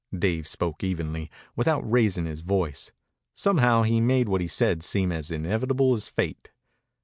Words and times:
Dave 0.17 0.47
spoke 0.47 0.83
evenly, 0.83 1.29
without 1.55 1.81
raising 1.87 2.25
his 2.25 2.41
voice. 2.41 2.91
Somehow 3.35 3.83
he 3.83 4.01
made 4.01 4.27
what 4.27 4.41
he 4.41 4.47
said 4.47 4.81
seem 4.81 5.11
as 5.11 5.29
inevitable 5.29 5.93
as 5.93 6.09
fate. 6.09 6.49